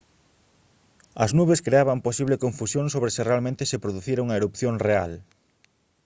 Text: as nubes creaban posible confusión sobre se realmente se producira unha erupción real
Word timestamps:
as 1.23 1.31
nubes 1.37 1.63
creaban 1.67 2.03
posible 2.07 2.41
confusión 2.45 2.85
sobre 2.93 3.13
se 3.15 3.21
realmente 3.29 3.63
se 3.71 3.81
producira 3.83 4.23
unha 4.25 4.37
erupción 4.41 4.73
real 4.87 5.13